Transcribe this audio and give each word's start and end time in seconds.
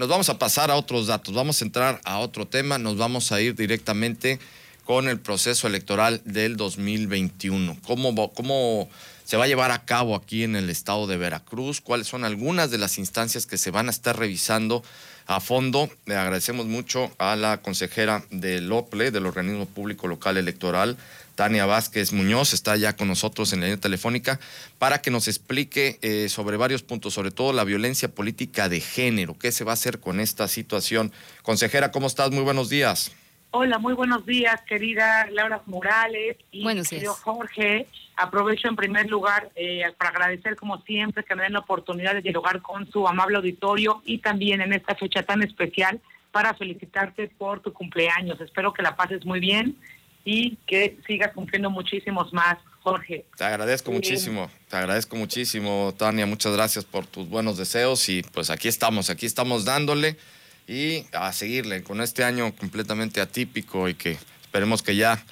Nos 0.00 0.06
vamos 0.08 0.28
a 0.28 0.38
pasar 0.38 0.70
a 0.70 0.76
otros 0.76 1.08
datos, 1.08 1.34
vamos 1.34 1.60
a 1.60 1.64
entrar 1.64 2.00
a 2.04 2.20
otro 2.20 2.46
tema, 2.46 2.78
nos 2.78 2.96
vamos 2.96 3.32
a 3.32 3.40
ir 3.40 3.56
directamente 3.56 4.38
con 4.84 5.08
el 5.08 5.18
proceso 5.18 5.66
electoral 5.66 6.22
del 6.24 6.56
2021. 6.56 7.76
¿Cómo, 7.84 8.32
cómo 8.32 8.88
se 9.24 9.36
va 9.36 9.46
a 9.46 9.48
llevar 9.48 9.72
a 9.72 9.84
cabo 9.84 10.14
aquí 10.14 10.44
en 10.44 10.54
el 10.54 10.70
estado 10.70 11.08
de 11.08 11.16
Veracruz? 11.16 11.80
¿Cuáles 11.80 12.06
son 12.06 12.24
algunas 12.24 12.70
de 12.70 12.78
las 12.78 12.96
instancias 12.96 13.44
que 13.44 13.58
se 13.58 13.72
van 13.72 13.88
a 13.88 13.90
estar 13.90 14.16
revisando 14.16 14.84
a 15.26 15.40
fondo? 15.40 15.90
Le 16.06 16.14
agradecemos 16.14 16.66
mucho 16.66 17.10
a 17.18 17.34
la 17.34 17.60
consejera 17.60 18.22
del 18.30 18.70
OPLE, 18.70 19.10
del 19.10 19.26
Organismo 19.26 19.66
Público 19.66 20.06
Local 20.06 20.36
Electoral, 20.36 20.96
Tania 21.38 21.66
Vázquez 21.66 22.12
Muñoz 22.12 22.52
está 22.52 22.74
ya 22.74 22.96
con 22.96 23.06
nosotros 23.06 23.52
en 23.52 23.60
la 23.60 23.66
línea 23.66 23.80
telefónica 23.80 24.40
para 24.80 25.00
que 25.00 25.12
nos 25.12 25.28
explique 25.28 26.00
eh, 26.02 26.28
sobre 26.28 26.56
varios 26.56 26.82
puntos, 26.82 27.14
sobre 27.14 27.30
todo 27.30 27.52
la 27.52 27.62
violencia 27.62 28.12
política 28.12 28.68
de 28.68 28.80
género. 28.80 29.38
¿Qué 29.38 29.52
se 29.52 29.62
va 29.62 29.70
a 29.70 29.74
hacer 29.74 30.00
con 30.00 30.18
esta 30.18 30.48
situación? 30.48 31.12
Consejera, 31.44 31.92
¿cómo 31.92 32.08
estás? 32.08 32.32
Muy 32.32 32.42
buenos 32.42 32.68
días. 32.68 33.14
Hola, 33.52 33.78
muy 33.78 33.94
buenos 33.94 34.26
días, 34.26 34.60
querida 34.62 35.28
Laura 35.30 35.62
Morales 35.66 36.38
y 36.50 36.66
querido 36.82 37.14
Jorge. 37.14 37.86
Aprovecho 38.16 38.66
en 38.66 38.74
primer 38.74 39.08
lugar 39.08 39.48
eh, 39.54 39.84
para 39.96 40.10
agradecer, 40.10 40.56
como 40.56 40.82
siempre, 40.82 41.22
que 41.22 41.36
me 41.36 41.44
den 41.44 41.52
la 41.52 41.60
oportunidad 41.60 42.14
de 42.14 42.22
dialogar 42.22 42.62
con 42.62 42.90
su 42.90 43.06
amable 43.06 43.36
auditorio 43.36 44.02
y 44.04 44.18
también 44.18 44.60
en 44.60 44.72
esta 44.72 44.96
fecha 44.96 45.22
tan 45.22 45.40
especial 45.44 46.00
para 46.32 46.54
felicitarte 46.54 47.28
por 47.38 47.60
tu 47.60 47.72
cumpleaños. 47.72 48.40
Espero 48.40 48.72
que 48.72 48.82
la 48.82 48.96
pases 48.96 49.24
muy 49.24 49.38
bien 49.38 49.76
y 50.24 50.56
que 50.66 50.98
sigas 51.06 51.32
cumpliendo 51.32 51.70
muchísimos 51.70 52.32
más, 52.32 52.58
Jorge. 52.80 53.24
Te 53.36 53.44
agradezco 53.44 53.92
muchísimo, 53.92 54.50
te 54.68 54.76
agradezco 54.76 55.16
muchísimo, 55.16 55.94
Tania, 55.96 56.26
muchas 56.26 56.52
gracias 56.52 56.84
por 56.84 57.06
tus 57.06 57.28
buenos 57.28 57.56
deseos 57.56 58.08
y 58.08 58.22
pues 58.22 58.50
aquí 58.50 58.68
estamos, 58.68 59.10
aquí 59.10 59.26
estamos 59.26 59.64
dándole 59.64 60.16
y 60.66 61.04
a 61.12 61.32
seguirle 61.32 61.82
con 61.82 62.00
este 62.00 62.24
año 62.24 62.54
completamente 62.54 63.20
atípico 63.20 63.88
y 63.88 63.94
que 63.94 64.18
esperemos 64.42 64.82
que 64.82 64.96
ya 64.96 65.24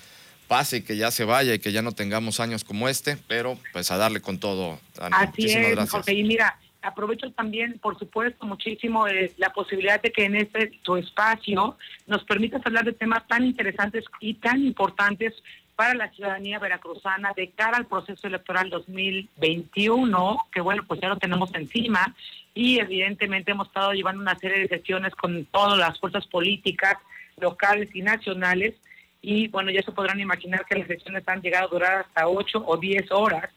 pase 0.49 0.79
y 0.79 0.83
que 0.83 0.97
ya 0.97 1.11
se 1.11 1.25
vaya 1.25 1.55
y 1.55 1.59
que 1.59 1.73
ya 1.73 1.83
no 1.83 1.93
tengamos 1.93 2.41
años 2.41 2.65
como 2.65 2.89
este, 2.89 3.17
pero 3.29 3.59
pues 3.73 3.91
a 3.91 3.97
darle 3.97 4.21
con 4.21 4.39
todo. 4.39 4.81
Tania. 4.95 5.19
Así 5.19 5.43
Muchísimas 5.43 5.67
es, 5.67 5.71
gracias. 5.73 5.91
Jorge, 5.91 6.15
y 6.15 6.25
mira, 6.25 6.59
aprovecho 6.87 7.31
también, 7.33 7.79
por 7.79 7.99
supuesto, 7.99 8.47
muchísimo 8.47 9.07
eh, 9.09 9.33
la 9.37 9.51
posibilidad 9.51 10.01
de 10.01 10.13
que 10.13 10.25
en 10.25 10.37
este 10.37 10.69
tu 10.83 10.97
espacio 10.97 11.77
nos 12.07 12.25
permitas 12.25 12.65
hablar 12.65 12.85
de 12.85 12.93
temas 12.93 13.27
tan 13.27 13.45
interesantes 13.45 14.05
y 14.21 14.35
tan 14.35 14.65
importantes 14.65 15.35
para 15.75 15.95
la 15.95 16.11
ciudadanía 16.11 16.59
veracruzana 16.59 17.33
de 17.37 17.51
cara 17.51 17.77
al 17.77 17.87
proceso 17.87 18.27
electoral 18.27 18.71
2021, 18.71 20.47
que 20.51 20.61
bueno, 20.63 20.83
pues 20.89 21.01
ya 21.01 21.09
lo 21.09 21.19
tenemos 21.19 21.55
encima, 21.55 22.15
y 22.55 22.79
evidentemente 22.79 23.51
hemos 23.51 23.69
estado 23.69 23.93
llevando 23.93 24.23
una 24.23 24.39
serie 24.39 24.61
de 24.61 24.69
sesiones 24.69 25.15
con 25.15 25.45
todas 25.47 25.79
las 25.79 26.01
fuerzas 26.01 26.27
políticas 26.27 26.97
locales 27.37 27.95
y 27.95 28.01
nacionales, 28.01 28.75
y 29.21 29.49
bueno, 29.49 29.71
ya 29.71 29.83
se 29.83 29.93
podrán 29.93 30.21
imaginar 30.21 30.65
que 30.65 30.79
las 30.79 30.89
sesiones 30.89 31.27
han 31.27 31.43
llegado 31.43 31.67
a 31.67 31.71
durar 31.71 31.99
hasta 32.07 32.27
8 32.27 32.65
o 32.67 32.77
10 32.77 33.11
horas, 33.11 33.51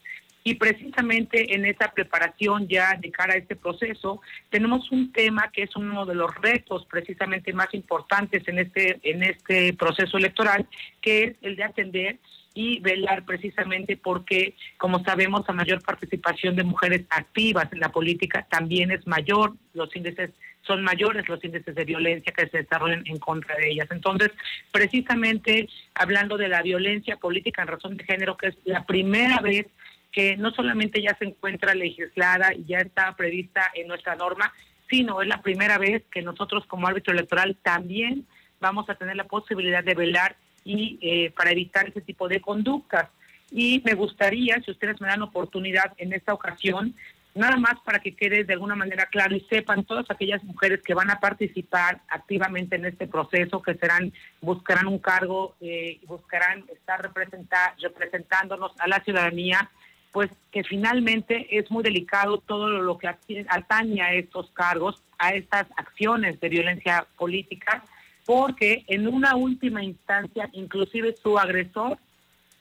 y 0.44 0.56
precisamente 0.56 1.54
en 1.54 1.66
esa 1.66 1.92
preparación 1.92 2.68
ya 2.68 2.96
de 2.96 3.12
cara 3.12 3.34
a 3.34 3.38
este 3.38 3.56
proceso, 3.56 4.22
tenemos 4.50 4.92
un 4.92 5.12
tema 5.12 5.52
que 5.52 5.64
es 5.64 5.76
uno 5.76 6.06
de 6.06 6.16
los 6.16 6.34
retos 6.36 6.86
precisamente 6.90 7.54
más 7.54 7.74
importantes 7.74 8.48
en 8.48 8.60
este, 8.60 9.00
en 9.04 9.24
este 9.24 9.74
proceso 9.74 10.18
electoral, 10.18 10.68
que 11.02 11.24
es 11.24 11.36
el 11.42 11.56
de 11.56 11.64
atender 11.64 12.20
y 12.54 12.80
velar 12.80 13.26
precisamente 13.26 13.96
porque, 13.98 14.56
como 14.78 15.04
sabemos, 15.04 15.48
a 15.48 15.54
mayor 15.54 15.82
participación 15.82 16.56
de 16.56 16.64
mujeres 16.64 17.06
activas 17.10 17.72
en 17.72 17.80
la 17.80 17.90
política 17.90 18.48
también 18.50 18.92
es 18.92 19.06
mayor, 19.08 19.54
los 19.74 19.96
índices 19.96 20.32
son 20.62 20.84
mayores 20.84 21.28
los 21.28 21.44
índices 21.44 21.74
de 21.74 21.86
violencia 21.86 22.34
que 22.36 22.48
se 22.48 22.60
desarrollan 22.60 23.04
en 23.06 23.18
contra 23.18 23.56
de 23.56 23.72
ellas. 23.72 23.88
Entonces, 23.92 24.32
precisamente 24.72 25.68
hablando 25.96 26.38
de 26.38 26.50
la 26.50 26.62
violencia 26.62 27.18
política 27.18 27.62
en 27.62 27.70
razón 27.70 27.98
de 27.98 28.04
género, 28.04 28.38
que 28.38 28.48
es 28.48 28.58
la 28.66 28.86
primera 28.86 29.40
vez 29.40 29.68
que 30.12 30.38
no 30.38 30.52
solamente 30.52 31.02
ya 31.02 31.16
se 31.18 31.26
encuentra 31.26 31.76
legislada 31.76 32.54
y 32.54 32.66
ya 32.66 32.80
está 32.80 33.16
prevista 33.16 33.72
en 33.76 33.88
nuestra 33.88 34.16
norma, 34.16 34.52
sino 34.90 35.22
es 35.22 35.28
la 35.28 35.42
primera 35.42 35.78
vez 35.78 36.04
que 36.12 36.22
nosotros 36.22 36.66
como 36.66 36.88
árbitro 36.88 37.14
electoral 37.14 37.58
también 37.62 38.26
vamos 38.60 38.90
a 38.90 38.96
tener 38.96 39.16
la 39.16 39.26
posibilidad 39.26 39.84
de 39.84 39.94
velar 39.94 40.36
y 40.64 40.98
eh, 41.02 41.32
para 41.32 41.52
evitar 41.52 41.88
ese 41.88 42.02
tipo 42.02 42.28
de 42.28 42.42
conductas. 42.42 43.10
Y 43.52 43.82
me 43.86 43.94
gustaría, 43.94 44.62
si 44.62 44.72
ustedes 44.72 45.00
me 45.02 45.08
dan 45.08 45.22
oportunidad 45.22 45.94
en 45.98 46.14
esta 46.14 46.34
ocasión, 46.34 46.96
nada 47.36 47.58
más 47.58 47.76
para 47.86 48.00
que 48.00 48.16
quede 48.16 48.44
de 48.44 48.54
alguna 48.54 48.76
manera 48.76 49.06
claro 49.06 49.36
y 49.36 49.42
sepan 49.42 49.84
todas 49.86 50.10
aquellas 50.10 50.44
mujeres 50.44 50.82
que 50.84 50.94
van 50.94 51.10
a 51.10 51.20
participar 51.20 52.02
activamente 52.10 52.76
en 52.76 52.86
este 52.86 53.08
proceso, 53.08 53.62
que 53.62 53.76
serán 53.76 54.12
buscarán 54.42 54.88
un 54.88 55.00
cargo, 55.00 55.56
eh, 55.62 56.00
buscarán 56.06 56.66
estar 56.74 57.02
representándonos 57.02 58.72
a 58.80 58.88
la 58.88 59.04
ciudadanía 59.04 59.70
pues 60.12 60.30
que 60.52 60.64
finalmente 60.64 61.48
es 61.58 61.70
muy 61.70 61.84
delicado 61.84 62.40
todo 62.40 62.70
lo 62.70 62.98
que 62.98 63.08
atañe 63.08 64.02
a 64.02 64.14
estos 64.14 64.50
cargos, 64.52 65.02
a 65.18 65.32
estas 65.34 65.68
acciones 65.78 66.40
de 66.40 66.50
violencia 66.50 67.06
política, 67.18 67.84
porque 68.26 68.84
en 68.88 69.08
una 69.08 69.36
última 69.36 69.84
instancia, 69.84 70.50
inclusive 70.54 71.16
su 71.22 71.38
agresor 71.38 71.98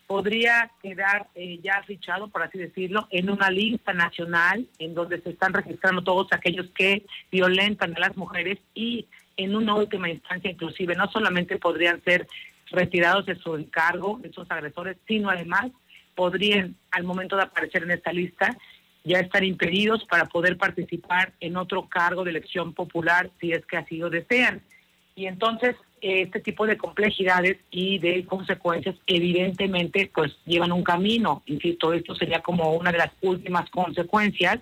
podría 0.06 0.70
quedar 0.82 1.28
eh, 1.34 1.60
ya 1.62 1.82
fichado, 1.86 2.28
por 2.28 2.42
así 2.42 2.58
decirlo, 2.58 3.06
en 3.10 3.28
una 3.28 3.50
lista 3.50 3.92
nacional 3.92 4.66
en 4.78 4.94
donde 4.94 5.20
se 5.20 5.30
están 5.30 5.52
registrando 5.52 6.02
todos 6.02 6.28
aquellos 6.32 6.66
que 6.74 7.04
violentan 7.30 7.94
a 7.94 8.00
las 8.00 8.16
mujeres 8.16 8.58
y 8.74 9.06
en 9.36 9.54
una 9.54 9.74
última 9.74 10.08
instancia, 10.08 10.50
inclusive, 10.50 10.94
no 10.94 11.10
solamente 11.10 11.58
podrían 11.58 12.02
ser 12.02 12.26
retirados 12.70 13.26
de 13.26 13.36
su 13.36 13.54
encargo, 13.54 14.20
esos 14.24 14.50
agresores, 14.50 14.96
sino 15.06 15.30
además 15.30 15.70
podrían, 16.18 16.74
al 16.90 17.04
momento 17.04 17.36
de 17.36 17.44
aparecer 17.44 17.84
en 17.84 17.92
esta 17.92 18.12
lista, 18.12 18.58
ya 19.04 19.20
estar 19.20 19.44
impedidos 19.44 20.04
para 20.06 20.26
poder 20.26 20.56
participar 20.56 21.32
en 21.38 21.56
otro 21.56 21.88
cargo 21.88 22.24
de 22.24 22.30
elección 22.30 22.74
popular 22.74 23.30
si 23.40 23.52
es 23.52 23.64
que 23.66 23.76
así 23.76 23.98
lo 23.98 24.10
desean. 24.10 24.60
Y 25.14 25.26
entonces 25.26 25.76
este 26.00 26.40
tipo 26.40 26.66
de 26.66 26.76
complejidades 26.76 27.58
y 27.70 27.98
de 28.00 28.24
consecuencias 28.24 28.96
evidentemente 29.06 30.10
pues 30.12 30.36
llevan 30.44 30.72
un 30.72 30.82
camino. 30.82 31.44
Insisto, 31.46 31.92
esto 31.92 32.16
sería 32.16 32.40
como 32.40 32.72
una 32.72 32.90
de 32.90 32.98
las 32.98 33.12
últimas 33.20 33.70
consecuencias 33.70 34.58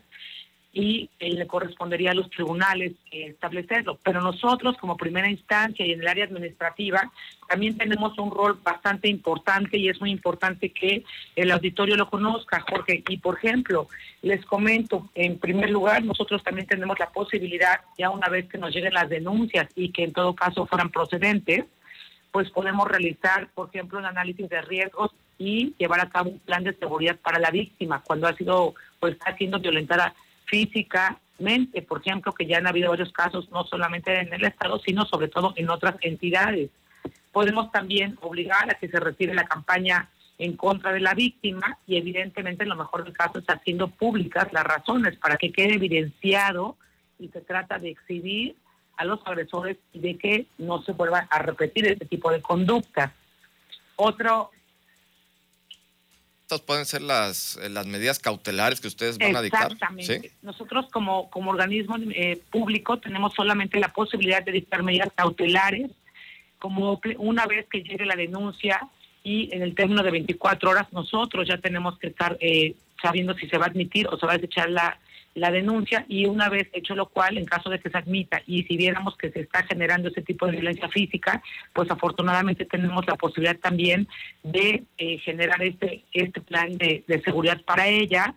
y 0.77 1.09
eh, 1.21 1.33
le 1.33 1.47
correspondería 1.47 2.11
a 2.11 2.15
los 2.15 2.29
tribunales 2.29 2.93
establecerlo. 3.11 3.99
Pero 4.03 4.21
nosotros 4.21 4.77
como 4.77 4.99
primera 4.99 5.27
instancia 5.27 5.87
y 5.87 5.93
en 5.93 6.03
el 6.03 6.07
área 6.07 6.27
administrativa 6.27 7.11
también 7.49 7.79
tenemos 7.79 8.19
un 8.19 8.31
rol 8.31 8.61
bastante 8.63 9.09
importante 9.09 9.79
y 9.79 9.89
es 9.89 9.99
muy 10.03 10.11
importante 10.11 10.71
que 10.73 11.03
el 11.35 11.51
auditorio 11.51 11.97
lo 11.97 12.11
conozca, 12.11 12.63
Jorge. 12.69 13.03
Y 13.09 13.17
por 13.17 13.39
ejemplo, 13.39 13.89
les 14.21 14.45
comento, 14.45 15.09
en 15.15 15.39
primer 15.39 15.71
lugar, 15.71 16.05
nosotros 16.05 16.45
también 16.45 16.67
tenemos 16.67 16.99
la 16.99 17.09
posibilidad, 17.09 17.81
ya 17.97 18.11
una 18.11 18.29
vez 18.29 18.47
que 18.47 18.59
nos 18.59 18.75
lleguen 18.75 18.93
las 18.93 19.09
denuncias 19.09 19.69
y 19.77 19.93
que 19.93 20.05
en 20.05 20.13
todo 20.13 20.35
caso 20.35 20.67
fueran 20.67 20.91
procedentes, 20.91 21.65
pues 22.31 22.51
podemos 22.51 22.87
realizar, 22.87 23.49
por 23.55 23.71
ejemplo, 23.71 23.99
un 23.99 24.05
análisis 24.05 24.47
de 24.47 24.61
riesgos 24.61 25.11
y 25.39 25.73
llevar 25.79 26.01
a 26.01 26.11
cabo 26.11 26.29
un 26.33 26.39
plan 26.41 26.65
de 26.65 26.75
seguridad 26.75 27.17
para 27.17 27.39
la 27.39 27.51
víctima 27.51 28.03
cuando 28.07 28.27
ha 28.27 28.37
sido, 28.37 28.75
pues 29.01 29.15
está 29.15 29.35
siendo 29.39 29.59
violentada 29.59 30.15
físicamente, 30.47 31.83
por 31.83 32.01
ejemplo, 32.01 32.33
que 32.33 32.47
ya 32.47 32.59
han 32.59 32.67
habido 32.67 32.91
varios 32.91 33.13
casos, 33.13 33.51
no 33.51 33.65
solamente 33.65 34.19
en 34.19 34.33
el 34.33 34.45
Estado, 34.45 34.79
sino 34.81 35.05
sobre 35.05 35.29
todo 35.29 35.53
en 35.57 35.71
otras 35.71 35.97
entidades. 36.01 36.71
Podemos 37.33 37.71
también 37.71 38.17
obligar 38.23 38.71
a 38.71 38.75
que 38.75 38.89
se 38.89 38.99
retire 38.99 39.35
la 39.35 39.45
campaña 39.45 40.09
en 40.39 40.57
contra 40.57 40.93
de 40.93 41.01
la 41.01 41.15
víctima 41.15 41.79
y 41.87 41.97
evidentemente 41.97 42.63
en 42.63 42.71
lo 42.71 42.77
mejor 42.77 43.05
del 43.05 43.13
caso 43.13 43.39
está 43.39 43.55
haciendo 43.55 43.89
públicas 43.89 44.53
las 44.53 44.65
razones 44.65 45.17
para 45.17 45.37
que 45.37 45.53
quede 45.53 45.75
evidenciado 45.75 46.77
y 47.19 47.29
se 47.29 47.41
trata 47.41 47.79
de 47.79 47.91
exhibir 47.91 48.57
a 48.97 49.05
los 49.05 49.21
agresores 49.27 49.77
y 49.93 50.01
de 50.01 50.17
que 50.17 50.47
no 50.59 50.83
se 50.83 50.93
vuelva 50.93 51.27
a 51.31 51.39
repetir 51.41 51.87
este 51.87 52.07
tipo 52.07 52.31
de 52.31 52.43
conductas. 52.43 53.13
Otro 53.97 54.51
estas 56.47 56.61
pueden 56.61 56.87
ser 56.87 57.03
las, 57.03 57.57
eh, 57.57 57.69
las 57.69 57.87
medidas 57.87 58.21
cautelares 58.21 58.81
que 58.81 58.87
ustedes 58.87 59.19
van 59.19 59.35
a 59.35 59.43
dictar. 59.43 59.73
Exactamente. 59.73 60.31
Nosotros 60.43 60.87
como, 60.93 61.29
como 61.29 61.51
organismo 61.51 61.97
eh, 62.15 62.41
público 62.53 62.99
tenemos 62.99 63.35
solamente 63.35 63.81
la 63.81 63.93
posibilidad 63.93 64.45
de 64.45 64.53
dictar 64.53 64.85
medidas 64.85 65.09
cautelares, 65.17 65.91
como 66.61 67.01
una 67.19 67.47
vez 67.47 67.67
que 67.69 67.83
llegue 67.83 68.07
la 68.07 68.15
denuncia 68.15 68.89
y 69.25 69.53
en 69.53 69.63
el 69.63 69.75
término 69.75 70.05
de 70.05 70.13
24 70.13 70.71
horas 70.71 70.87
nosotros 70.93 71.49
ya 71.49 71.59
tenemos 71.59 71.99
que 71.99 72.07
estar 72.07 72.39
eh, 72.41 72.77
sabiendo 73.03 73.35
si 73.35 73.49
se 73.49 73.59
va 73.59 73.65
a 73.65 73.69
admitir 73.69 74.07
o 74.07 74.17
se 74.17 74.25
va 74.25 74.35
a 74.35 74.39
desechar 74.39 74.71
la, 74.71 75.01
la 75.37 75.51
denuncia 75.51 76.07
y 76.09 76.25
una 76.25 76.49
vez 76.49 76.69
hecho 76.73 76.95
lo 76.95 77.11
cual, 77.11 77.37
en 77.37 77.45
caso 77.45 77.69
de 77.69 77.79
que 77.79 77.91
se 77.91 77.99
admita 77.99 78.41
y 78.47 78.65
si 78.65 78.77
viéramos 78.79 79.17
que 79.19 79.31
se 79.31 79.41
está 79.41 79.63
generando 79.65 80.09
ese 80.09 80.23
tipo 80.23 80.47
de 80.47 80.53
violencia 80.53 80.89
física, 80.89 81.43
pues 81.75 81.91
afortunadamente 81.91 82.65
tenemos 82.65 83.07
la 83.07 83.17
posibilidad 83.17 83.59
también 83.59 84.09
de 84.43 84.85
eh, 84.97 85.19
generar 85.19 85.63
este, 85.63 86.05
este 86.13 86.41
plan 86.41 86.79
de, 86.79 87.05
seguridad 87.23 87.61
para 87.67 87.87
ella, 87.87 88.35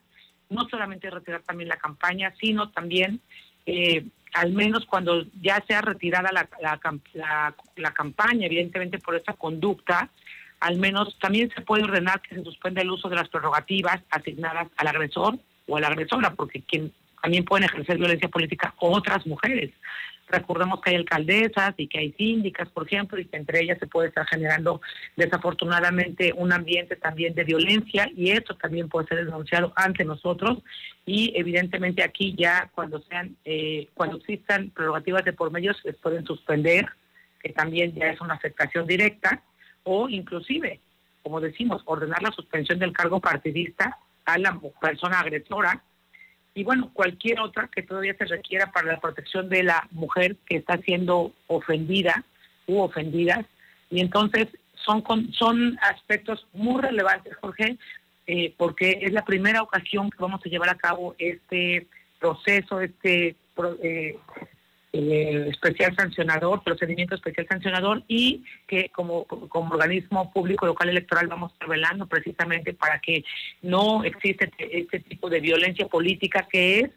no 0.50 0.68
solamente 0.69 1.10
retirar 1.10 1.42
también 1.44 1.69
la 1.69 1.78
campaña, 1.78 2.34
sino 2.40 2.69
también 2.72 3.22
eh, 3.66 4.06
al 4.34 4.51
menos 4.51 4.86
cuando 4.86 5.25
ya 5.42 5.63
sea 5.66 5.81
retirada 5.81 6.31
la, 6.34 6.50
la, 6.62 7.56
la, 7.78 7.92
campaña, 7.94 8.46
evidentemente 8.46 9.00
por 9.00 9.16
esta 9.16 9.34
conducta, 9.34 10.10
al 10.60 10.78
menos 10.78 11.18
también 11.19 11.50
se 11.56 11.62
puede 11.62 11.84
ordenar 11.84 12.22
que 12.22 12.36
se 12.36 12.44
suspenda 12.44 12.81
el 12.81 12.92
uso 12.92 13.07
de 13.07 13.16
las 13.16 13.30
prerrogativas 13.30 14.01
asignadas 14.12 14.68
al 14.75 14.88
agresor 14.88 15.40
o 15.69 15.77
a 15.77 15.81
la 15.81 15.88
agresora, 15.88 16.33
porque 16.33 16.62
quien 16.62 16.92
también 17.21 17.45
pueden 17.45 17.66
ejercer 17.66 17.98
violencia 17.98 18.30
política 18.30 18.74
otras 18.77 19.25
mujeres. 19.27 19.71
Recordemos 20.30 20.80
que 20.81 20.92
hay 20.92 20.95
alcaldesas 20.98 21.74
y 21.77 21.88
que 21.88 22.00
hay 22.00 22.12
síndicas, 22.13 22.69
por 22.69 22.86
ejemplo, 22.86 23.19
y 23.19 23.25
que 23.25 23.38
entre 23.38 23.62
ellas 23.62 23.80
se 23.80 23.88
puede 23.88 24.10
estar 24.10 24.27
generando 24.27 24.80
desafortunadamente 25.16 26.33
un 26.36 26.54
ambiente 26.54 26.95
también 26.95 27.33
de 27.33 27.44
violencia 27.44 28.10
y 28.16 28.30
esto 28.30 28.56
también 28.56 28.89
puede 28.89 29.07
ser 29.07 29.25
denunciado 29.25 29.74
ante 29.75 30.06
nosotros 30.06 30.60
y 31.06 31.33
evidentemente 31.36 32.04
aquí 32.04 32.36
ya 32.38 32.69
cuando 32.75 33.01
sean 33.01 33.36
eh, 33.44 33.88
cuando 33.95 34.18
existan 34.18 34.69
prerrogativas 34.69 35.25
de 35.25 35.33
por 35.33 35.50
medio 35.50 35.74
se 35.74 35.94
pueden 35.94 36.24
suspender, 36.25 36.88
que 37.42 37.51
también 37.51 37.95
ya 37.95 38.12
es 38.12 38.22
una 38.22 38.36
afectación 38.36 38.86
directa 38.86 39.42
o 39.83 40.10
inclusive, 40.10 40.80
como 41.24 41.42
decimos, 41.42 41.81
ordenar 41.86 42.22
la 42.22 42.31
suspensión 42.31 42.77
del 42.77 42.94
cargo 42.94 43.19
partidista 43.19 43.98
a 44.34 44.38
la 44.38 44.60
persona 44.81 45.20
agresora 45.20 45.84
y 46.54 46.64
bueno, 46.64 46.92
cualquier 46.94 47.40
otra 47.40 47.70
que 47.74 47.84
todavía 47.84 48.16
se 48.18 48.26
requiera 48.26 48.72
para 48.72 48.88
la 48.88 49.00
protección 49.00 49.50
de 49.50 49.64
la 49.64 49.88
mujer 49.92 50.36
que 50.46 50.58
está 50.58 50.78
siendo 50.80 51.31
ofendida 51.48 52.26
u 52.68 52.80
ofendidas. 52.80 53.46
Y 53.90 54.02
entonces 54.02 54.48
son, 54.74 55.04
son 55.31 55.78
aspectos 55.81 56.48
muy 56.54 56.81
relevantes, 56.81 57.36
Jorge, 57.38 57.78
eh, 58.28 58.54
porque 58.58 59.00
es 59.02 59.14
la 59.14 59.24
primera 59.26 59.62
ocasión 59.62 60.10
que 60.10 60.18
vamos 60.20 60.42
a 60.46 60.50
llevar 60.50 60.70
a 60.70 60.78
cabo 60.78 61.16
este 61.18 61.88
proceso, 62.20 62.82
este 62.82 63.36
eh, 63.82 64.18
eh, 64.91 65.47
especial 65.50 65.95
sancionador, 65.95 66.63
procedimiento 66.63 67.13
especial 67.13 67.45
sancionador 67.47 68.03
y 68.07 68.44
que 68.68 68.89
como, 68.89 69.25
como 69.25 69.75
organismo 69.75 70.31
público 70.31 70.65
local 70.65 70.89
electoral 70.89 71.27
vamos 71.27 71.51
a 71.59 72.07
precisamente 72.07 72.74
para 72.74 73.00
que 73.00 73.24
no 73.62 74.03
exista 74.03 74.45
este, 74.45 74.80
este, 74.80 75.00
tipo 75.01 75.30
de 75.30 75.41
violencia 75.41 75.88
política 75.88 76.47
que 76.50 76.80
es 76.80 76.89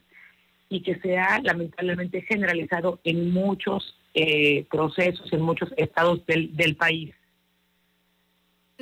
y 0.70 0.80
que 0.82 0.96
sea 1.00 1.40
lamentablemente 1.42 2.22
generalizado 2.22 2.98
en 3.04 3.30
muchos 3.30 3.94
eh, 4.14 4.64
procesos, 4.70 5.30
en 5.32 5.42
muchos 5.42 5.70
estados 5.76 6.24
del, 6.24 6.56
del 6.56 6.76
país 6.76 7.14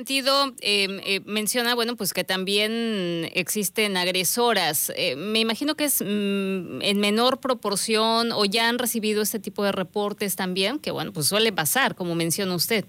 sentido 0.01 0.55
em, 0.61 0.99
eh, 1.05 1.21
menciona, 1.25 1.75
bueno, 1.75 1.95
pues 1.95 2.11
que 2.11 2.23
también 2.23 3.29
existen 3.35 3.97
agresoras. 3.97 4.91
Eh, 4.95 5.15
me 5.15 5.39
imagino 5.39 5.75
que 5.75 5.83
es 5.83 6.01
mm, 6.01 6.81
en 6.81 6.99
menor 6.99 7.39
proporción 7.39 8.31
o 8.31 8.45
ya 8.45 8.67
han 8.67 8.79
recibido 8.79 9.21
este 9.21 9.39
tipo 9.39 9.63
de 9.63 9.71
reportes 9.71 10.35
también, 10.35 10.79
que 10.79 10.89
bueno, 10.89 11.13
pues 11.13 11.27
suele 11.27 11.51
pasar, 11.51 11.93
como 11.93 12.15
menciona 12.15 12.55
usted. 12.55 12.83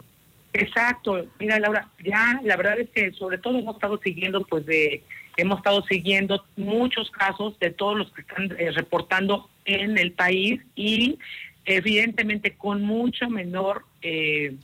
Exacto. 0.55 1.27
Mira, 1.39 1.59
Laura, 1.59 1.91
ya 2.03 2.41
la 2.45 2.57
verdad 2.57 2.81
es 2.81 2.89
que 2.89 3.13
sobre 3.13 3.37
todo 3.37 3.59
hemos 3.59 3.75
estado 3.75 4.01
siguiendo, 4.03 4.43
pues 4.47 4.65
de, 4.65 5.03
hemos 5.37 5.59
estado 5.59 5.85
siguiendo 5.85 6.43
muchos 6.57 7.11
casos 7.11 7.59
de 7.59 7.73
todos 7.73 7.99
los 7.99 8.11
que 8.13 8.23
están 8.23 8.55
eh, 8.59 8.71
reportando 8.71 9.51
en 9.67 9.99
el 9.99 10.13
país 10.13 10.63
y 10.75 11.19
evidentemente 11.67 12.57
con 12.57 12.83
mucho 12.83 13.29
menor 13.29 13.85
eh, 14.01 14.57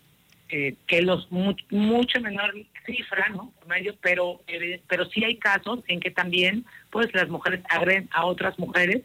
eh, 0.50 0.76
que 0.86 1.02
los 1.02 1.30
mucho 1.30 2.20
menor 2.20 2.54
cifra, 2.86 3.28
¿no? 3.28 3.52
pero 4.00 4.40
eh, 4.46 4.80
pero 4.88 5.04
sí 5.06 5.22
hay 5.24 5.36
casos 5.36 5.80
en 5.88 6.00
que 6.00 6.10
también 6.10 6.64
pues 6.90 7.12
las 7.14 7.28
mujeres 7.28 7.60
agreden 7.68 8.08
a 8.12 8.24
otras 8.24 8.58
mujeres. 8.58 9.02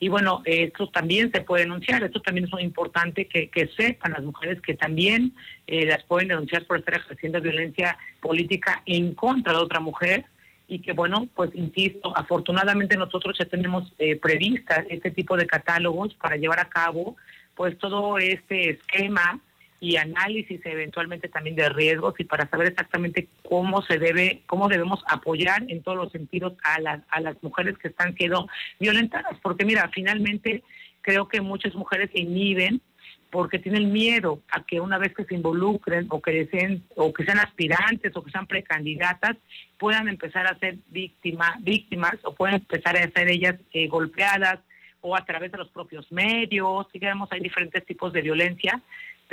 Y 0.00 0.08
bueno, 0.08 0.42
esto 0.44 0.88
también 0.88 1.30
se 1.32 1.40
puede 1.40 1.62
denunciar, 1.62 2.02
esto 2.02 2.20
también 2.20 2.44
es 2.44 2.52
muy 2.52 2.62
importante 2.62 3.26
que, 3.26 3.48
que 3.48 3.68
sepan 3.68 4.12
las 4.12 4.22
mujeres 4.22 4.60
que 4.60 4.74
también 4.74 5.32
eh, 5.66 5.86
las 5.86 6.02
pueden 6.04 6.28
denunciar 6.28 6.66
por 6.66 6.78
estar 6.78 6.96
ejerciendo 6.96 7.40
violencia 7.40 7.96
política 8.20 8.82
en 8.84 9.14
contra 9.14 9.54
de 9.54 9.60
otra 9.60 9.80
mujer. 9.80 10.26
Y 10.66 10.80
que 10.80 10.92
bueno, 10.92 11.28
pues 11.34 11.50
insisto, 11.54 12.12
afortunadamente 12.16 12.96
nosotros 12.96 13.36
ya 13.38 13.44
tenemos 13.46 13.92
eh, 13.98 14.16
previstas 14.16 14.84
este 14.90 15.10
tipo 15.10 15.36
de 15.36 15.46
catálogos 15.46 16.14
para 16.14 16.36
llevar 16.36 16.60
a 16.60 16.68
cabo 16.68 17.16
pues 17.54 17.78
todo 17.78 18.18
este 18.18 18.70
esquema 18.70 19.40
y 19.80 19.96
análisis 19.96 20.60
eventualmente 20.64 21.28
también 21.28 21.56
de 21.56 21.68
riesgos 21.68 22.14
y 22.18 22.24
para 22.24 22.48
saber 22.48 22.68
exactamente 22.68 23.28
cómo 23.42 23.82
se 23.82 23.98
debe, 23.98 24.42
cómo 24.46 24.68
debemos 24.68 25.02
apoyar 25.08 25.64
en 25.68 25.82
todos 25.82 25.98
los 25.98 26.12
sentidos 26.12 26.54
a 26.62 26.80
las, 26.80 27.00
a 27.10 27.20
las 27.20 27.42
mujeres 27.42 27.76
que 27.78 27.88
están 27.88 28.14
siendo 28.14 28.48
violentadas. 28.80 29.38
Porque 29.42 29.64
mira, 29.64 29.90
finalmente 29.92 30.62
creo 31.02 31.28
que 31.28 31.40
muchas 31.40 31.74
mujeres 31.74 32.10
se 32.12 32.20
inhiben 32.20 32.80
porque 33.30 33.58
tienen 33.58 33.92
miedo 33.92 34.40
a 34.48 34.62
que 34.64 34.80
una 34.80 34.96
vez 34.96 35.12
que 35.12 35.24
se 35.24 35.34
involucren 35.34 36.06
o 36.08 36.22
que 36.22 36.30
deseen 36.30 36.84
o 36.94 37.12
que 37.12 37.24
sean 37.24 37.40
aspirantes 37.40 38.14
o 38.14 38.22
que 38.22 38.30
sean 38.30 38.46
precandidatas 38.46 39.36
puedan 39.76 40.08
empezar 40.08 40.46
a 40.46 40.56
ser 40.60 40.76
víctima, 40.90 41.56
víctimas 41.60 42.14
o 42.22 42.32
puedan 42.32 42.54
empezar 42.54 42.96
a 42.96 43.10
ser 43.10 43.28
ellas 43.28 43.56
eh, 43.72 43.88
golpeadas 43.88 44.60
o 45.00 45.16
a 45.16 45.24
través 45.24 45.50
de 45.50 45.58
los 45.58 45.68
propios 45.68 46.10
medios, 46.12 46.86
digamos, 46.92 47.30
hay 47.32 47.40
diferentes 47.40 47.84
tipos 47.84 48.12
de 48.12 48.22
violencia 48.22 48.80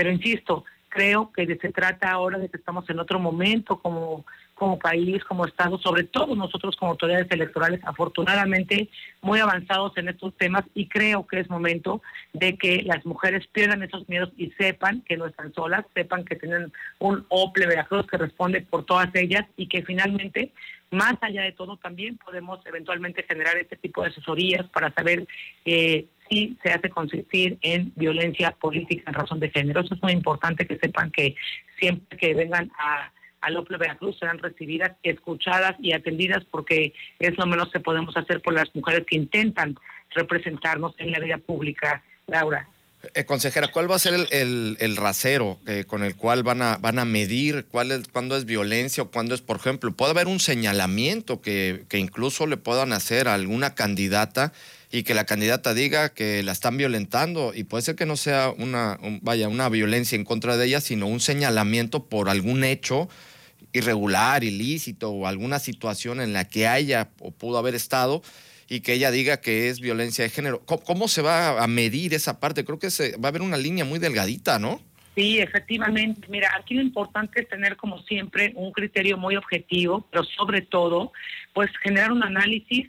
pero 0.01 0.11
insisto, 0.11 0.65
creo 0.89 1.31
que 1.31 1.45
se 1.57 1.69
trata 1.69 2.09
ahora 2.09 2.39
de 2.39 2.49
que 2.49 2.57
estamos 2.57 2.89
en 2.89 2.97
otro 2.97 3.19
momento 3.19 3.79
como, 3.79 4.25
como 4.61 4.77
país, 4.77 5.23
como 5.23 5.47
Estado, 5.47 5.79
sobre 5.79 6.03
todo 6.03 6.35
nosotros 6.35 6.75
como 6.75 6.91
autoridades 6.91 7.25
electorales, 7.31 7.79
afortunadamente 7.83 8.89
muy 9.23 9.39
avanzados 9.39 9.91
en 9.97 10.07
estos 10.07 10.37
temas 10.37 10.63
y 10.75 10.87
creo 10.87 11.25
que 11.25 11.39
es 11.39 11.49
momento 11.49 12.03
de 12.33 12.55
que 12.59 12.83
las 12.83 13.03
mujeres 13.03 13.47
pierdan 13.47 13.81
esos 13.81 14.07
miedos 14.07 14.29
y 14.37 14.51
sepan 14.51 15.01
que 15.01 15.17
no 15.17 15.25
están 15.25 15.51
solas, 15.55 15.83
sepan 15.95 16.25
que 16.25 16.35
tienen 16.35 16.71
un 16.99 17.25
OPLE 17.29 17.65
Veracruz 17.65 18.05
que 18.05 18.19
responde 18.19 18.61
por 18.61 18.85
todas 18.85 19.09
ellas 19.15 19.47
y 19.57 19.65
que 19.65 19.81
finalmente, 19.81 20.51
más 20.91 21.15
allá 21.21 21.41
de 21.41 21.53
todo, 21.53 21.77
también 21.77 22.19
podemos 22.23 22.63
eventualmente 22.67 23.23
generar 23.23 23.57
este 23.57 23.77
tipo 23.77 24.03
de 24.03 24.09
asesorías 24.09 24.67
para 24.69 24.93
saber 24.93 25.25
eh, 25.65 26.05
y 26.29 26.55
se 26.61 26.69
hace 26.69 26.91
consistir 26.91 27.57
en 27.63 27.93
violencia 27.95 28.51
política 28.51 29.09
en 29.09 29.15
razón 29.15 29.39
de 29.39 29.49
género. 29.49 29.81
Eso 29.81 29.95
es 29.95 30.03
muy 30.03 30.11
importante 30.11 30.67
que 30.67 30.77
sepan 30.77 31.09
que 31.09 31.33
siempre 31.79 32.15
que 32.15 32.35
vengan 32.35 32.71
a, 32.77 33.11
a 33.41 33.49
López 33.49 33.77
Veracruz 33.77 34.17
serán 34.19 34.37
recibidas, 34.37 34.91
escuchadas 35.03 35.75
y 35.79 35.93
atendidas 35.93 36.43
porque 36.49 36.93
es 37.19 37.37
lo 37.37 37.45
menos 37.45 37.71
que 37.71 37.79
podemos 37.79 38.15
hacer 38.15 38.41
por 38.41 38.53
las 38.53 38.73
mujeres 38.75 39.05
que 39.07 39.17
intentan 39.17 39.75
representarnos 40.11 40.93
en 40.97 41.11
la 41.11 41.19
vida 41.19 41.37
pública. 41.37 42.03
Laura. 42.27 42.67
Eh, 43.15 43.25
consejera, 43.25 43.69
¿cuál 43.69 43.89
va 43.89 43.95
a 43.95 43.99
ser 43.99 44.13
el, 44.29 44.95
rasero 44.95 45.59
eh, 45.65 45.85
con 45.87 46.03
el 46.03 46.15
cual 46.15 46.43
van 46.43 46.61
a, 46.61 46.77
van 46.77 46.99
a 46.99 47.05
medir 47.05 47.65
cuál 47.65 47.91
es, 47.91 48.07
cuándo 48.07 48.37
es 48.37 48.45
violencia 48.45 49.01
o 49.03 49.09
cuándo 49.09 49.33
es, 49.33 49.41
por 49.41 49.57
ejemplo, 49.57 49.91
puede 49.91 50.11
haber 50.11 50.27
un 50.27 50.39
señalamiento 50.39 51.41
que, 51.41 51.83
que 51.89 51.97
incluso 51.97 52.45
le 52.45 52.57
puedan 52.57 52.93
hacer 52.93 53.27
a 53.27 53.33
alguna 53.33 53.73
candidata 53.73 54.53
y 54.91 55.03
que 55.03 55.13
la 55.13 55.25
candidata 55.25 55.73
diga 55.73 56.09
que 56.09 56.43
la 56.43 56.51
están 56.51 56.77
violentando 56.77 57.53
y 57.55 57.63
puede 57.63 57.81
ser 57.81 57.95
que 57.95 58.05
no 58.05 58.17
sea 58.17 58.53
una, 58.55 58.99
vaya, 59.21 59.47
una 59.47 59.69
violencia 59.69 60.15
en 60.15 60.25
contra 60.25 60.57
de 60.57 60.67
ella, 60.67 60.81
sino 60.81 61.07
un 61.07 61.21
señalamiento 61.21 62.05
por 62.05 62.29
algún 62.29 62.63
hecho 62.63 63.09
irregular, 63.73 64.43
ilícito 64.43 65.11
o 65.11 65.27
alguna 65.27 65.59
situación 65.59 66.21
en 66.21 66.33
la 66.33 66.47
que 66.47 66.67
haya 66.67 67.09
o 67.19 67.31
pudo 67.31 67.57
haber 67.57 67.75
estado 67.75 68.21
y 68.67 68.81
que 68.81 68.93
ella 68.93 69.11
diga 69.11 69.41
que 69.41 69.69
es 69.69 69.79
violencia 69.81 70.23
de 70.23 70.29
género. 70.29 70.61
¿Cómo, 70.65 71.07
se 71.07 71.21
va 71.21 71.61
a 71.61 71.67
medir 71.67 72.13
esa 72.13 72.39
parte? 72.39 72.63
Creo 72.63 72.79
que 72.79 72.89
se, 72.89 73.17
va 73.17 73.27
a 73.27 73.29
haber 73.29 73.41
una 73.41 73.57
línea 73.57 73.83
muy 73.83 73.99
delgadita, 73.99 74.59
¿no? 74.59 74.81
Sí, 75.15 75.39
efectivamente. 75.39 76.25
Mira, 76.29 76.51
aquí 76.57 76.75
lo 76.75 76.81
importante 76.81 77.41
es 77.41 77.49
tener 77.49 77.75
como 77.75 78.01
siempre 78.03 78.53
un 78.55 78.71
criterio 78.71 79.17
muy 79.17 79.35
objetivo, 79.35 80.07
pero 80.09 80.23
sobre 80.23 80.61
todo, 80.61 81.11
pues 81.53 81.69
generar 81.83 82.13
un 82.13 82.23
análisis 82.23 82.87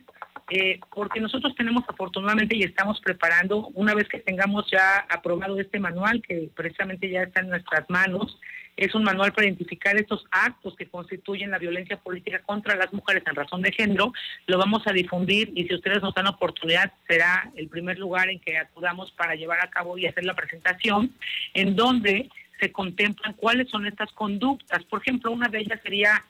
eh, 0.51 0.81
porque 0.95 1.19
nosotros 1.19 1.55
tenemos 1.57 1.83
afortunadamente 1.89 2.55
y 2.55 2.63
estamos 2.63 3.01
preparando, 3.01 3.69
una 3.75 3.95
vez 3.95 4.07
que 4.07 4.19
tengamos 4.19 4.67
ya 4.71 4.99
aprobado 5.09 5.59
este 5.59 5.81
manual, 5.81 6.23
que 6.23 6.51
precisamente 6.55 7.09
ya 7.09 7.23
está 7.23 7.41
en 7.41 7.49
nuestras 7.49 7.89
manos, 7.89 8.39
es 8.77 8.95
un 8.95 9.05
manual 9.05 9.33
para 9.33 9.47
identificar 9.47 9.97
estos 9.97 10.25
actos 10.31 10.75
que 10.77 10.87
constituyen 10.87 11.51
la 11.51 11.59
violencia 11.59 11.97
política 11.97 12.41
contra 12.41 12.75
las 12.77 12.93
mujeres 12.93 13.23
en 13.27 13.35
razón 13.35 13.63
de 13.63 13.73
género, 13.73 14.13
lo 14.47 14.59
vamos 14.59 14.87
a 14.87 14.93
difundir 14.93 15.53
y 15.55 15.65
si 15.67 15.75
ustedes 15.75 16.03
nos 16.03 16.15
dan 16.15 16.27
oportunidad 16.27 16.93
será 17.07 17.51
el 17.55 17.69
primer 17.69 17.99
lugar 17.99 18.31
en 18.31 18.41
que 18.41 18.57
acudamos 18.59 19.11
para 19.13 19.35
llevar 19.35 19.61
a 19.61 19.71
cabo 19.71 19.99
y 19.99 20.07
hacer 20.07 20.25
la 20.25 20.35
presentación, 20.35 21.13
en 21.55 21.77
donde 21.77 22.31
se 22.59 22.73
contemplan 22.73 23.35
cuáles 23.35 23.69
son 23.69 23.87
estas 23.87 24.11
conductas. 24.13 24.85
Por 24.85 25.03
ejemplo, 25.03 25.33
una 25.33 25.49
de 25.49 25.61
ellas 25.61 25.81
sería 25.83 26.25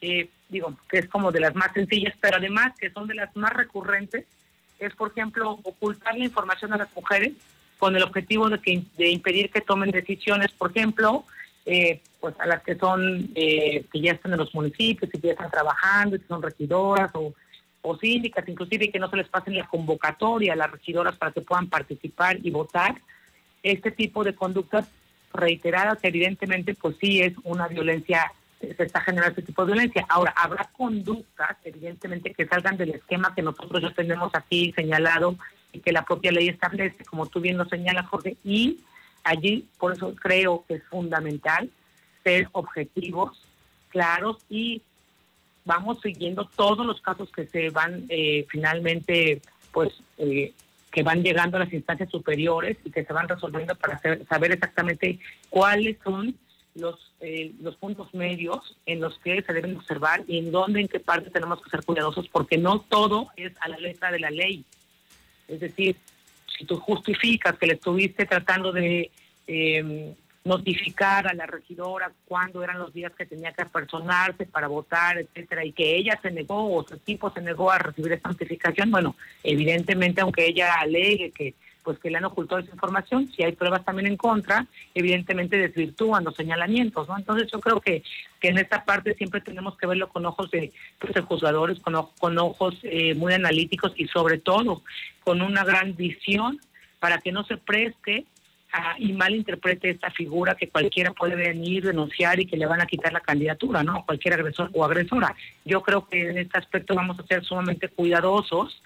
eh, 0.00 0.28
digo, 0.48 0.76
que 0.88 0.98
es 0.98 1.08
como 1.08 1.32
de 1.32 1.40
las 1.40 1.54
más 1.54 1.72
sencillas, 1.72 2.14
pero 2.20 2.36
además 2.36 2.72
que 2.78 2.90
son 2.90 3.06
de 3.06 3.14
las 3.14 3.34
más 3.36 3.52
recurrentes, 3.52 4.24
es, 4.78 4.94
por 4.94 5.10
ejemplo, 5.10 5.58
ocultar 5.62 6.16
la 6.16 6.24
información 6.24 6.72
a 6.72 6.76
las 6.76 6.94
mujeres 6.94 7.32
con 7.78 7.96
el 7.96 8.02
objetivo 8.02 8.48
de, 8.48 8.58
que, 8.58 8.82
de 8.96 9.10
impedir 9.10 9.50
que 9.50 9.60
tomen 9.60 9.90
decisiones, 9.90 10.52
por 10.52 10.70
ejemplo, 10.70 11.24
eh, 11.66 12.00
pues 12.20 12.34
a 12.38 12.46
las 12.46 12.62
que 12.62 12.76
son, 12.76 13.30
eh, 13.34 13.84
que 13.92 14.00
ya 14.00 14.12
están 14.12 14.32
en 14.32 14.38
los 14.38 14.54
municipios, 14.54 15.10
que 15.10 15.18
ya 15.18 15.32
están 15.32 15.50
trabajando, 15.50 16.16
que 16.16 16.26
son 16.26 16.40
regidoras 16.40 17.10
o, 17.14 17.34
o 17.82 17.98
síndicas, 17.98 18.48
inclusive 18.48 18.90
que 18.90 19.00
no 19.00 19.10
se 19.10 19.16
les 19.16 19.28
pasen 19.28 19.56
la 19.56 19.66
convocatoria 19.66 20.52
a 20.52 20.56
las 20.56 20.70
regidoras 20.70 21.16
para 21.16 21.32
que 21.32 21.40
puedan 21.40 21.68
participar 21.68 22.38
y 22.40 22.50
votar. 22.50 23.00
Este 23.64 23.90
tipo 23.90 24.22
de 24.22 24.34
conductas 24.34 24.86
reiteradas, 25.32 25.98
evidentemente, 26.02 26.74
pues 26.74 26.96
sí 27.00 27.20
es 27.20 27.32
una 27.42 27.66
violencia, 27.66 28.32
se 28.60 28.82
está 28.82 29.00
generando 29.00 29.30
este 29.30 29.42
tipo 29.42 29.66
de 29.66 29.72
violencia. 29.72 30.06
Ahora, 30.08 30.32
habrá 30.36 30.70
conductas, 30.76 31.56
evidentemente, 31.64 32.32
que 32.32 32.46
salgan 32.46 32.76
del 32.76 32.90
esquema 32.90 33.34
que 33.34 33.42
nosotros 33.42 33.82
ya 33.82 33.90
tenemos 33.90 34.32
aquí 34.34 34.72
señalado 34.76 35.36
y 35.72 35.80
que 35.80 35.90
la 35.90 36.04
propia 36.04 36.30
ley 36.30 36.48
establece, 36.48 37.04
como 37.04 37.26
tú 37.26 37.40
bien 37.40 37.58
lo 37.58 37.64
señalas, 37.64 38.06
Jorge, 38.06 38.36
y 38.44 38.78
allí, 39.26 39.66
por 39.78 39.92
eso 39.92 40.14
creo 40.14 40.64
que 40.66 40.74
es 40.74 40.84
fundamental 40.84 41.70
ser 42.22 42.48
objetivos, 42.52 43.42
claros 43.88 44.38
y 44.48 44.82
vamos 45.64 46.00
siguiendo 46.00 46.48
todos 46.56 46.86
los 46.86 47.00
casos 47.00 47.30
que 47.30 47.46
se 47.46 47.70
van 47.70 48.06
eh, 48.08 48.46
finalmente, 48.48 49.42
pues, 49.72 49.92
eh, 50.18 50.52
que 50.90 51.02
van 51.02 51.22
llegando 51.22 51.56
a 51.56 51.60
las 51.60 51.72
instancias 51.72 52.10
superiores 52.10 52.78
y 52.84 52.90
que 52.90 53.04
se 53.04 53.12
van 53.12 53.28
resolviendo 53.28 53.74
para 53.74 54.00
saber 54.28 54.52
exactamente 54.52 55.18
cuáles 55.50 55.98
son 56.02 56.34
los 56.74 57.12
eh, 57.20 57.52
los 57.62 57.76
puntos 57.76 58.12
medios 58.12 58.76
en 58.84 59.00
los 59.00 59.18
que 59.20 59.40
se 59.40 59.52
deben 59.54 59.76
observar 59.76 60.22
y 60.28 60.38
en 60.38 60.52
dónde, 60.52 60.80
en 60.82 60.88
qué 60.88 61.00
parte 61.00 61.30
tenemos 61.30 61.62
que 61.62 61.70
ser 61.70 61.82
cuidadosos, 61.82 62.28
porque 62.28 62.58
no 62.58 62.80
todo 62.80 63.28
es 63.36 63.52
a 63.60 63.68
la 63.68 63.78
letra 63.78 64.12
de 64.12 64.20
la 64.20 64.30
ley. 64.30 64.64
Es 65.48 65.60
decir, 65.60 65.96
si 66.56 66.64
tú 66.64 66.78
justificas 66.78 67.56
que 67.58 67.66
le 67.66 67.74
estuviste 67.74 68.26
tratando 68.26 68.72
de 68.72 69.10
eh, 69.46 70.14
notificar 70.44 71.26
a 71.26 71.34
la 71.34 71.44
regidora 71.44 72.12
cuándo 72.26 72.62
eran 72.62 72.78
los 72.78 72.94
días 72.94 73.12
que 73.12 73.26
tenía 73.26 73.52
que 73.52 73.62
apersonarse 73.62 74.46
para 74.46 74.68
votar, 74.68 75.18
etcétera, 75.18 75.64
y 75.64 75.72
que 75.72 75.96
ella 75.96 76.18
se 76.22 76.30
negó 76.30 76.72
o 76.72 76.86
su 76.86 76.94
equipo 76.94 77.30
se 77.30 77.42
negó 77.42 77.70
a 77.70 77.78
recibir 77.78 78.12
esa 78.12 78.28
notificación, 78.28 78.90
bueno, 78.90 79.16
evidentemente 79.42 80.20
aunque 80.20 80.46
ella 80.46 80.74
alegue 80.74 81.32
que 81.32 81.54
pues 81.86 82.00
que 82.00 82.10
le 82.10 82.18
han 82.18 82.24
ocultado 82.24 82.60
esa 82.60 82.72
información, 82.72 83.30
si 83.30 83.44
hay 83.44 83.52
pruebas 83.52 83.84
también 83.84 84.08
en 84.08 84.16
contra, 84.16 84.66
evidentemente 84.92 85.56
desvirtúan 85.56 86.24
los 86.24 86.34
señalamientos, 86.34 87.06
¿no? 87.06 87.16
Entonces 87.16 87.48
yo 87.48 87.60
creo 87.60 87.80
que, 87.80 88.02
que 88.40 88.48
en 88.48 88.58
esta 88.58 88.84
parte 88.84 89.14
siempre 89.14 89.40
tenemos 89.40 89.78
que 89.78 89.86
verlo 89.86 90.08
con 90.08 90.26
ojos 90.26 90.50
de, 90.50 90.72
pues, 90.98 91.14
juzgadores, 91.24 91.78
con, 91.78 91.94
con 92.18 92.36
ojos 92.38 92.74
eh, 92.82 93.14
muy 93.14 93.34
analíticos 93.34 93.92
y 93.94 94.08
sobre 94.08 94.38
todo 94.38 94.82
con 95.22 95.42
una 95.42 95.62
gran 95.62 95.94
visión 95.94 96.58
para 96.98 97.18
que 97.18 97.30
no 97.30 97.44
se 97.44 97.56
preste 97.56 98.26
y 98.98 99.12
malinterprete 99.12 99.90
esta 99.90 100.10
figura 100.10 100.56
que 100.56 100.68
cualquiera 100.68 101.12
puede 101.12 101.36
venir, 101.36 101.84
denunciar 101.84 102.40
y 102.40 102.46
que 102.46 102.56
le 102.56 102.66
van 102.66 102.80
a 102.80 102.86
quitar 102.86 103.12
la 103.12 103.20
candidatura, 103.20 103.84
¿no? 103.84 104.04
Cualquier 104.04 104.34
agresor 104.34 104.70
o 104.74 104.84
agresora. 104.84 105.36
Yo 105.64 105.82
creo 105.82 106.08
que 106.08 106.30
en 106.30 106.38
este 106.38 106.58
aspecto 106.58 106.96
vamos 106.96 107.18
a 107.20 107.26
ser 107.26 107.44
sumamente 107.44 107.88
cuidadosos. 107.88 108.82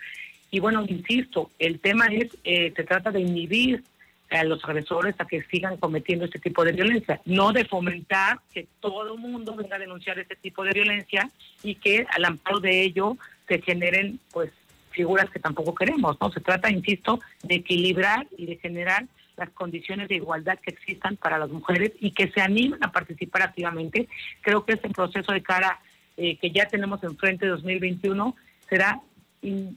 Y 0.50 0.60
bueno, 0.60 0.84
insisto, 0.86 1.50
el 1.58 1.80
tema 1.80 2.06
es, 2.06 2.36
eh, 2.44 2.72
se 2.74 2.84
trata 2.84 3.10
de 3.10 3.20
inhibir 3.20 3.82
a 4.30 4.44
los 4.44 4.64
agresores 4.64 5.14
a 5.18 5.26
que 5.26 5.42
sigan 5.44 5.76
cometiendo 5.76 6.24
este 6.24 6.38
tipo 6.38 6.64
de 6.64 6.72
violencia, 6.72 7.20
no 7.24 7.52
de 7.52 7.64
fomentar 7.64 8.38
que 8.52 8.66
todo 8.80 9.14
el 9.14 9.20
mundo 9.20 9.56
venga 9.56 9.76
a 9.76 9.80
denunciar 9.80 10.18
este 10.18 10.36
tipo 10.36 10.62
de 10.62 10.70
violencia 10.72 11.28
y 11.62 11.74
que 11.74 12.06
al 12.10 12.24
amparo 12.24 12.60
de 12.60 12.82
ello 12.82 13.16
se 13.48 13.60
generen 13.60 14.20
pues 14.32 14.50
figuras 14.90 15.30
que 15.30 15.40
tampoco 15.40 15.74
queremos, 15.74 16.16
¿no? 16.20 16.30
Se 16.30 16.40
trata, 16.40 16.70
insisto, 16.70 17.20
de 17.42 17.56
equilibrar 17.56 18.26
y 18.36 18.46
de 18.46 18.56
generar 18.56 19.06
las 19.36 19.50
condiciones 19.50 20.08
de 20.08 20.16
igualdad 20.16 20.58
que 20.58 20.70
existan 20.70 21.16
para 21.16 21.38
las 21.38 21.48
mujeres 21.48 21.92
y 22.00 22.10
que 22.10 22.30
se 22.30 22.40
animen 22.40 22.82
a 22.84 22.92
participar 22.92 23.42
activamente. 23.42 24.08
Creo 24.42 24.64
que 24.64 24.74
este 24.74 24.90
proceso 24.90 25.32
de 25.32 25.42
cara 25.42 25.80
eh, 26.16 26.36
que 26.36 26.50
ya 26.50 26.66
tenemos 26.66 27.02
enfrente 27.02 27.46
de 27.46 27.52
2021 27.52 28.36
será, 28.68 29.00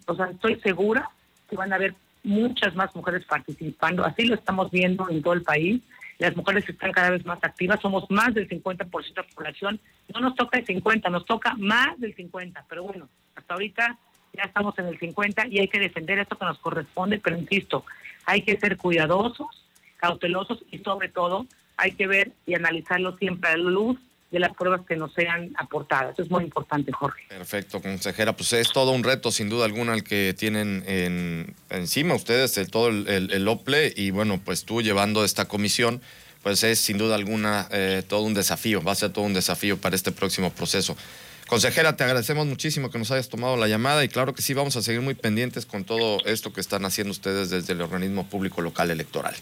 o 0.05 0.15
sea, 0.15 0.27
estoy 0.27 0.59
segura 0.61 1.09
que 1.49 1.55
van 1.55 1.71
a 1.71 1.75
haber 1.75 1.95
muchas 2.23 2.75
más 2.75 2.95
mujeres 2.95 3.25
participando. 3.25 4.05
Así 4.05 4.25
lo 4.25 4.35
estamos 4.35 4.71
viendo 4.71 5.09
en 5.09 5.21
todo 5.21 5.33
el 5.33 5.43
país. 5.43 5.81
Las 6.19 6.35
mujeres 6.35 6.67
están 6.67 6.91
cada 6.91 7.09
vez 7.09 7.25
más 7.25 7.39
activas, 7.41 7.81
somos 7.81 8.09
más 8.09 8.33
del 8.33 8.47
50% 8.47 8.89
de 8.91 9.21
la 9.21 9.23
población. 9.35 9.79
No 10.13 10.21
nos 10.21 10.35
toca 10.35 10.59
el 10.59 10.65
50, 10.65 11.09
nos 11.09 11.25
toca 11.25 11.53
más 11.57 11.99
del 11.99 12.15
50, 12.15 12.65
pero 12.69 12.83
bueno, 12.83 13.09
hasta 13.35 13.53
ahorita 13.53 13.97
ya 14.33 14.43
estamos 14.43 14.77
en 14.79 14.87
el 14.87 14.99
50 14.99 15.47
y 15.47 15.59
hay 15.59 15.67
que 15.67 15.79
defender 15.79 16.19
esto 16.19 16.37
que 16.37 16.45
nos 16.45 16.59
corresponde, 16.59 17.19
pero 17.19 17.37
insisto, 17.37 17.85
hay 18.25 18.41
que 18.41 18.57
ser 18.57 18.77
cuidadosos, 18.77 19.47
cautelosos 19.97 20.63
y 20.71 20.79
sobre 20.79 21.09
todo 21.09 21.45
hay 21.77 21.91
que 21.91 22.07
ver 22.07 22.31
y 22.45 22.55
analizarlo 22.55 23.17
siempre 23.17 23.51
a 23.51 23.57
la 23.57 23.69
luz 23.69 23.99
de 24.33 24.39
las 24.39 24.53
pruebas 24.55 24.81
que 24.87 24.95
nos 24.95 25.13
sean 25.13 25.53
aportadas. 25.57 26.13
Eso 26.13 26.23
es 26.23 26.31
muy 26.31 26.43
importante, 26.43 26.91
Jorge. 26.91 27.21
Perfecto, 27.29 27.79
consejera. 27.81 28.35
Pues 28.35 28.51
es 28.53 28.73
todo 28.73 28.91
un 28.91 29.03
reto, 29.03 29.31
sin 29.31 29.47
duda 29.47 29.65
alguna, 29.65 29.93
el 29.93 30.03
que 30.03 30.33
tienen 30.35 30.83
en, 30.87 31.55
encima 31.69 32.15
ustedes, 32.15 32.57
el, 32.57 32.71
todo 32.71 32.87
el, 32.87 33.07
el, 33.07 33.47
OPLE, 33.47 33.93
y 33.95 34.09
bueno, 34.09 34.41
pues 34.43 34.65
tú 34.65 34.81
llevando 34.81 35.23
esta 35.23 35.45
comisión, 35.45 36.01
pues 36.41 36.63
es 36.63 36.79
sin 36.79 36.97
duda 36.97 37.13
alguna 37.13 37.67
eh, 37.69 38.01
todo 38.07 38.23
un 38.23 38.33
desafío, 38.33 38.81
va 38.81 38.93
a 38.93 38.95
ser 38.95 39.11
todo 39.11 39.23
un 39.23 39.35
desafío 39.35 39.79
para 39.79 39.95
este 39.95 40.11
próximo 40.11 40.49
proceso. 40.49 40.97
Consejera, 41.47 41.95
te 41.95 42.03
agradecemos 42.03 42.47
muchísimo 42.47 42.89
que 42.89 42.97
nos 42.97 43.11
hayas 43.11 43.29
tomado 43.29 43.55
la 43.55 43.67
llamada 43.67 44.03
y 44.03 44.09
claro 44.09 44.33
que 44.33 44.41
sí, 44.41 44.55
vamos 44.55 44.75
a 44.77 44.81
seguir 44.81 45.01
muy 45.01 45.13
pendientes 45.13 45.67
con 45.67 45.83
todo 45.83 46.17
esto 46.25 46.51
que 46.51 46.61
están 46.61 46.85
haciendo 46.85 47.11
ustedes 47.11 47.51
desde 47.51 47.73
el 47.73 47.81
organismo 47.81 48.27
público 48.27 48.61
local 48.61 48.89
electoral. 48.89 49.35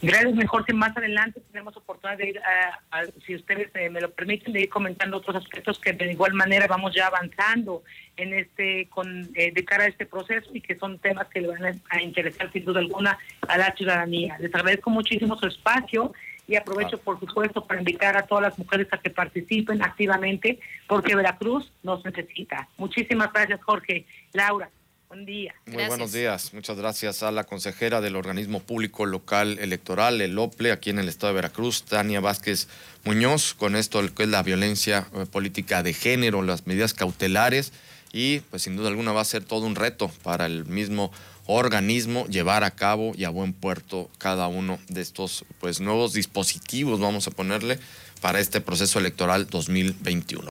Gracias, 0.00 0.34
mejor 0.34 0.64
que 0.64 0.72
más 0.72 0.96
adelante 0.96 1.40
tenemos 1.50 1.76
oportunidad 1.76 2.18
de 2.18 2.28
ir, 2.28 2.40
a, 2.40 3.02
si 3.26 3.34
ustedes 3.34 3.68
eh, 3.74 3.90
me 3.90 4.00
lo 4.00 4.10
permiten, 4.10 4.52
de 4.52 4.60
ir 4.60 4.68
comentando 4.68 5.16
otros 5.16 5.36
aspectos 5.36 5.78
que 5.80 5.92
de 5.92 6.12
igual 6.12 6.34
manera 6.34 6.68
vamos 6.68 6.94
ya 6.94 7.08
avanzando 7.08 7.82
en 8.16 8.32
este 8.32 8.88
con 8.90 9.28
eh, 9.34 9.50
de 9.52 9.64
cara 9.64 9.84
a 9.84 9.88
este 9.88 10.06
proceso 10.06 10.50
y 10.54 10.60
que 10.60 10.76
son 10.78 10.98
temas 10.98 11.26
que 11.28 11.40
le 11.40 11.48
van 11.48 11.80
a 11.90 12.02
interesar 12.02 12.52
sin 12.52 12.64
duda 12.64 12.78
alguna 12.80 13.18
a 13.48 13.58
la 13.58 13.72
ciudadanía. 13.72 14.36
Les 14.38 14.54
agradezco 14.54 14.90
muchísimo 14.90 15.36
su 15.36 15.48
espacio 15.48 16.12
y 16.46 16.56
aprovecho, 16.56 16.96
ah. 16.96 17.04
por 17.04 17.18
supuesto, 17.18 17.66
para 17.66 17.80
invitar 17.80 18.16
a 18.16 18.22
todas 18.22 18.42
las 18.42 18.58
mujeres 18.58 18.86
a 18.92 18.98
que 18.98 19.10
participen 19.10 19.82
activamente, 19.82 20.58
porque 20.86 21.16
Veracruz 21.16 21.70
nos 21.82 22.04
necesita. 22.04 22.68
Muchísimas 22.78 23.32
gracias, 23.32 23.62
Jorge. 23.62 24.06
Laura. 24.32 24.70
Buen 25.08 25.24
día. 25.24 25.54
Muy 25.64 25.86
buenos 25.86 26.12
días. 26.12 26.52
Muchas 26.52 26.76
gracias 26.76 27.22
a 27.22 27.30
la 27.30 27.44
consejera 27.44 28.02
del 28.02 28.14
organismo 28.14 28.60
público 28.60 29.06
local 29.06 29.58
electoral, 29.58 30.20
el 30.20 30.38
OPLE, 30.38 30.70
aquí 30.70 30.90
en 30.90 30.98
el 30.98 31.08
estado 31.08 31.32
de 31.32 31.36
Veracruz, 31.36 31.84
Tania 31.84 32.20
Vázquez 32.20 32.68
Muñoz, 33.04 33.54
con 33.54 33.74
esto 33.74 34.02
que 34.14 34.24
es 34.24 34.28
la 34.28 34.42
violencia 34.42 35.08
eh, 35.14 35.24
política 35.24 35.82
de 35.82 35.94
género, 35.94 36.42
las 36.42 36.66
medidas 36.66 36.92
cautelares 36.92 37.72
y 38.12 38.40
pues 38.50 38.64
sin 38.64 38.76
duda 38.76 38.88
alguna 38.88 39.12
va 39.12 39.22
a 39.22 39.24
ser 39.24 39.44
todo 39.44 39.64
un 39.64 39.76
reto 39.76 40.10
para 40.22 40.44
el 40.44 40.66
mismo 40.66 41.10
organismo 41.46 42.26
llevar 42.26 42.62
a 42.62 42.72
cabo 42.72 43.12
y 43.16 43.24
a 43.24 43.30
buen 43.30 43.54
puerto 43.54 44.10
cada 44.18 44.46
uno 44.48 44.78
de 44.88 45.00
estos 45.00 45.46
pues 45.58 45.80
nuevos 45.80 46.12
dispositivos, 46.12 47.00
vamos 47.00 47.26
a 47.26 47.30
ponerle, 47.30 47.78
para 48.20 48.40
este 48.40 48.60
proceso 48.60 48.98
electoral 48.98 49.46
2021. 49.48 50.44